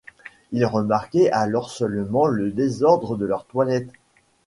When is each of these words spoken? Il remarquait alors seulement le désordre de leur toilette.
Il 0.51 0.65
remarquait 0.65 1.29
alors 1.29 1.69
seulement 1.69 2.25
le 2.25 2.49
désordre 2.49 3.17
de 3.17 3.27
leur 3.27 3.45
toilette. 3.45 3.91